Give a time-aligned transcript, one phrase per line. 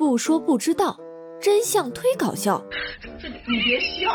[0.00, 0.98] 不说不知道，
[1.38, 2.64] 真相忒搞笑。
[3.20, 4.10] 这你别笑。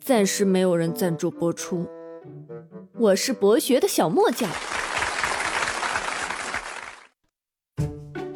[0.00, 1.88] 暂时没有人赞助播出。
[2.94, 4.48] 我是博学的小莫酱。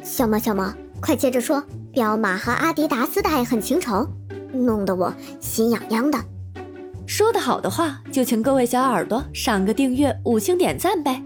[0.03, 0.69] 小莫小莫，
[0.99, 4.05] 快接着说，彪马和阿迪达斯的爱恨情仇，
[4.51, 6.19] 弄得我心痒痒的。
[7.05, 11.23] 说的好的话，就请各位小耳朵上个订阅、五星点赞呗。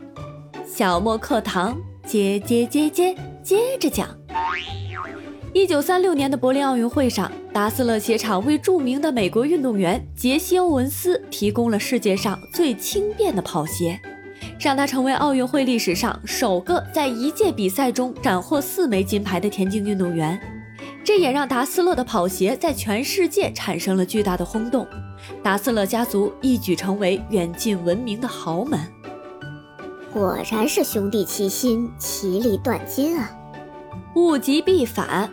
[0.68, 4.21] 小莫课堂接接接接接着讲。
[5.54, 14.00] 一九三六年的柏林奥运会上，达斯勒鞋厂为著名的美国运动员杰西·欧文斯提供了世界上最轻便的跑鞋。
[14.58, 20.40] 让他成为奥运会历史上首个在一届比赛中斩获四枚金牌的田径运动员，
[21.04, 24.88] 这也让达斯勒的跑鞋在全世界产生了巨大的轰动。
[25.44, 28.80] 达斯勒家族一举成为远近闻名的豪门。
[30.14, 33.30] 果然是兄弟齐心，其利断金啊！
[34.16, 35.32] 物极必反，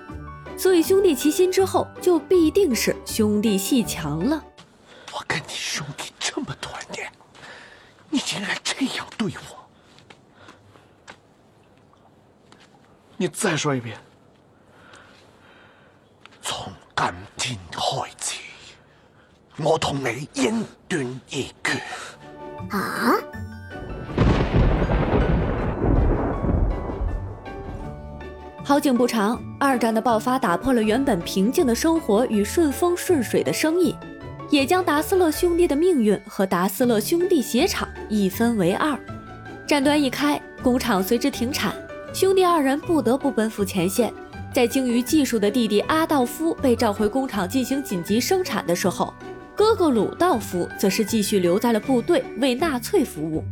[0.59, 4.45] 所以兄弟齐心之后，就必定是兄弟戏强了。
[5.13, 7.11] 我跟你兄弟这么多年。
[8.11, 9.69] 你竟然这样对我！
[13.17, 13.97] 你再说一遍。
[16.43, 16.73] 从
[17.37, 18.41] 今天开始，
[19.59, 21.81] 我同你恩断义绝。
[22.71, 23.15] 啊！
[28.69, 33.97] 好景不长，二战的爆发打破了原本平静的生活与顺风顺水的生意。
[34.51, 38.95] 也将达斯勒兄弟的命运和达斯勒兄弟鞋厂一分为二，
[39.67, 41.75] 战端一开，工厂随之停产，
[42.13, 44.13] 兄弟二人不得不奔赴前线。
[44.53, 49.15] 在精于技术的弟弟阿道夫被召回工厂进行紧急生产的时候，
[49.57, 53.43] 哥哥鲁道夫则是继续留在了部队为纳粹服务。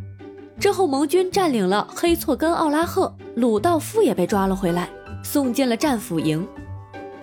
[0.60, 4.88] 之后，盟军占领了黑措根奥拉赫，鲁道夫也被抓了回来，
[5.26, 6.46] 送进了战俘营。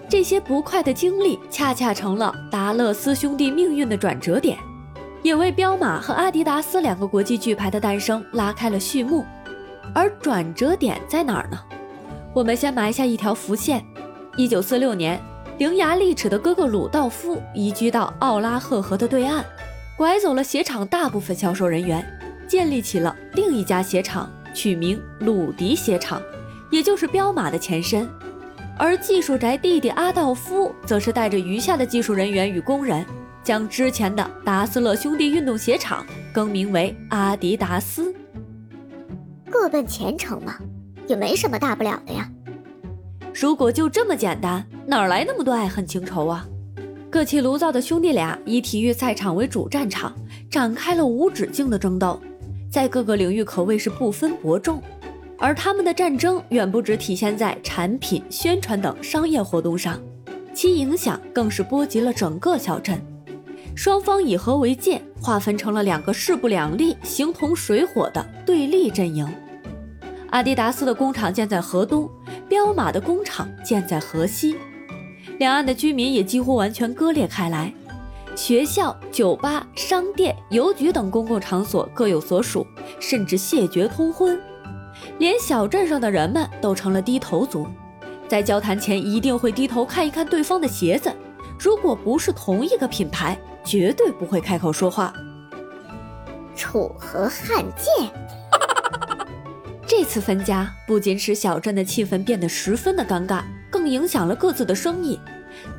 [0.09, 4.57] 这些不快的经历，恰恰成了达勒斯兄弟命运的转折点，
[5.21, 9.25] 也为彪马和阿迪达斯两个国际巨牌的诞生拉开了序幕。
[9.95, 11.57] 而转折点在哪儿呢？
[12.33, 13.83] 我们先埋下一条伏线：
[14.35, 15.19] 一九四六年，
[15.57, 19.43] 伶牙俐齿的哥哥鲁道夫移居到奥拉赫河的对岸，
[19.97, 22.05] 拐走了鞋厂大部分销售人员，
[22.47, 26.21] 建立起了另一家鞋厂，取名鲁迪鞋厂，
[26.73, 28.09] 也就是彪马的前身。
[28.79, 33.05] 而技术宅弟弟阿道夫则是带着余下的技术人员与工人，
[33.43, 36.03] 将之前的达斯勒兄弟运动鞋厂
[36.33, 38.11] 更名为阿迪达斯。
[39.51, 40.55] 各奔前程嘛，
[41.05, 42.27] 也没什么大不了的呀。
[43.35, 46.43] 如果就这么简单，哪来那么多爱恨情仇啊？
[47.11, 50.11] 各起炉灶的兄弟俩以体育赛场为主战场，
[50.49, 52.19] 展开了无止境的争斗，
[52.71, 54.81] 在各个领域可谓是不分伯仲。
[55.43, 59.99] 而他们的战争远不止体现在产品宣传等商业活动上，
[60.53, 62.97] 其影响更是波及了整个小镇。
[63.75, 69.27] 双方以和为界，划分成了两个势不两立、形同水火的对立阵营。
[70.29, 72.09] 阿迪达斯的工厂建在河东，
[72.47, 74.55] 彪马的工厂建在河西，
[75.39, 77.73] 两岸的居民也几乎完全割裂开来。
[78.33, 82.65] 学校、酒吧、商店、邮局等公共场所各有所属，
[82.97, 84.39] 甚至谢绝通婚。
[85.19, 87.67] 连小镇上的人们都成了低头族，
[88.27, 91.11] 在交谈前一定会低头看一看对方的鞋子，
[91.59, 95.13] 如果不是同一个品牌，绝对不会开口说话。
[96.55, 98.09] 楚河汉界，
[99.87, 105.19] 这次分家不仅使小镇的气氛变得十分的尴尬，更影响了各自的生意。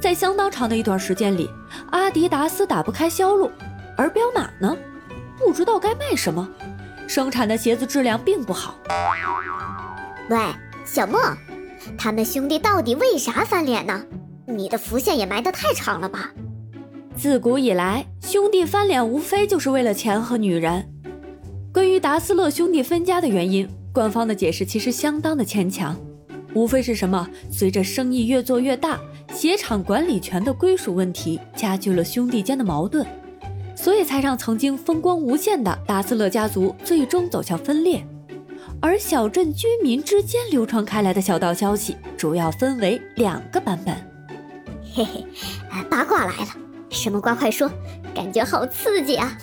[0.00, 1.48] 在相当长的一段时间里，
[1.90, 3.50] 阿迪达斯打不开销路，
[3.96, 4.76] 而彪马呢，
[5.38, 6.48] 不知道该卖什么。
[7.06, 8.76] 生产的鞋子质量并不好。
[10.30, 10.38] 喂，
[10.84, 11.20] 小莫，
[11.96, 14.04] 他们兄弟到底为啥翻脸呢？
[14.46, 16.30] 你的伏线也埋得太长了吧？
[17.16, 20.88] 自古以来，兄弟翻脸无非就是为了钱和女人。
[21.72, 25.96] 关于达斯勒兄弟分家的原因，官方的解释其实相当的牵强，
[26.54, 28.98] 无非是什么随着生意越做越大，
[29.32, 33.06] 鞋厂管理权的归属问题加剧了兄弟间的矛盾。
[33.84, 38.02] 所以才让曾经风光无限的达斯勒家族最终走向分裂，
[38.80, 43.94] 而小镇居民之间流传开来的小道消息主要分为两个版本。
[44.94, 45.26] 嘿嘿，
[45.90, 46.48] 八卦来了，
[46.88, 47.70] 什么瓜快说，
[48.14, 49.36] 感觉好刺激啊！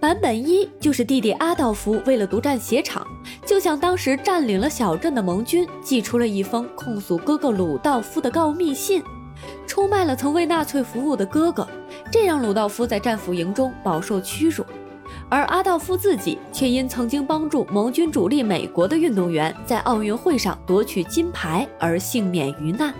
[0.00, 3.06] 版本一就是弟弟阿道夫为了独占鞋厂，
[3.44, 9.02] 就向当时占领了小镇的盟军寄出了一封控诉哥哥鲁道夫的告密信，
[9.78, 11.64] 出卖了曾为纳粹服务的哥哥。
[12.10, 14.66] 这让鲁道夫在战俘营中饱受屈辱，
[15.28, 22.92] 而阿道夫自己却因曾经帮助盟军主力美国的运动员在奥运会上夺取金牌而幸免于难。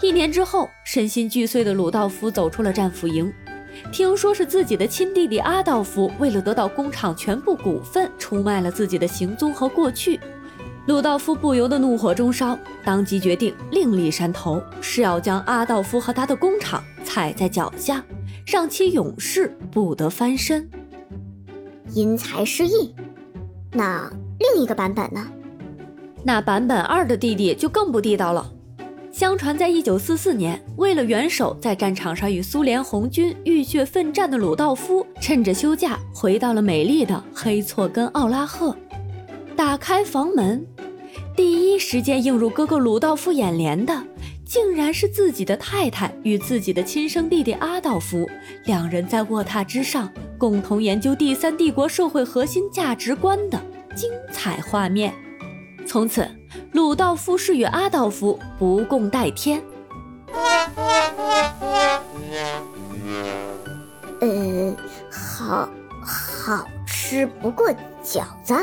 [0.00, 3.32] 一年之后，身心俱碎的鲁道夫走出了战俘营。
[3.90, 10.20] 听说是自己的亲弟弟阿道夫为了得到工厂全部股份，出卖了自己的行踪和过去。
[10.86, 18.04] 鲁道夫不由得怒火中烧，当即决定另立山头，是要将阿道夫和他的工厂踩在脚下，
[18.44, 20.68] 让其永世不得翻身。
[21.94, 22.92] 因材施艺，
[23.70, 25.24] 那另一个版本呢？
[26.24, 28.52] 那版本二的弟弟就更不地道了。
[29.12, 38.74] 相传，在一九四四年，为了元首在战场上与苏联红军浴血奋战的鲁道夫，趁着休假回到了美丽的黑错根奥拉赫，
[39.56, 40.66] 打开房门，
[41.36, 44.02] 第一时间映入哥哥鲁道夫眼帘的，
[44.44, 48.28] 竟然是自己的太太与自己的亲生弟弟阿道夫，
[48.66, 53.60] 两人在卧榻之上共同研究第三帝国社会核心价值观的
[53.94, 55.12] 精彩画面。
[55.86, 56.28] 从此。
[56.72, 59.62] 鲁道夫是与阿道夫不共戴天。
[64.20, 64.74] 呃，
[65.10, 65.68] 好
[66.02, 67.70] 好吃不过
[68.02, 68.54] 饺子，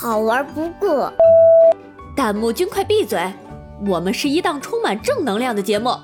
[0.00, 1.12] 好玩不过。
[2.16, 3.20] 弹幕君快闭嘴！
[3.86, 5.94] 我们是一档充满正能量的节目。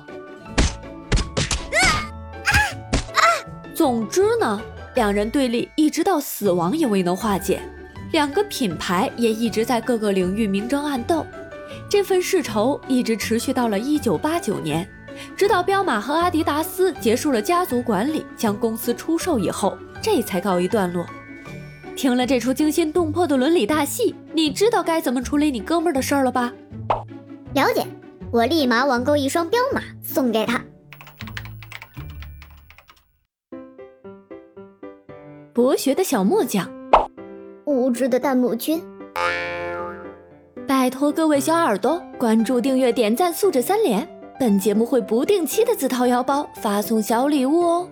[3.73, 4.61] 总之呢，
[4.93, 7.59] 两人对立一直到死亡也未能化解。
[8.11, 11.25] 两个品牌也一直在各个领域明争暗斗，
[11.89, 14.87] 这份世仇一直持续到了一九八九年，
[15.35, 21.03] 直到彪马和阿迪达斯结束了家族管理，将公司出售以后，这才告一段落。
[21.97, 26.53] 听了这出惊心动魄的伦理大戏，你知道该怎么处理你哥们儿的事儿了吧？
[27.55, 27.83] 了解，
[28.31, 30.63] 我立马网购一双彪马送给他。
[35.51, 36.71] 博学的小木匠。
[37.65, 38.81] 无知的弹幕君，
[40.65, 44.07] 拜托各位小耳朵关注、订阅、点赞、素质三连，
[44.39, 47.89] 本节目会不定期的自掏腰包发送小礼物哦。